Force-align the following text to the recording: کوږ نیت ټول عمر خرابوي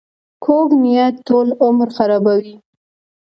کوږ 0.43 0.67
نیت 0.83 1.15
ټول 1.27 1.47
عمر 1.65 1.87
خرابوي 1.97 2.55